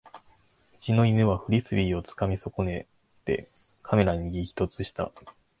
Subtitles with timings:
[0.73, 2.87] うちの犬はフリスビーをつかみ損ね
[3.23, 3.47] て
[3.83, 5.11] カメラに激突した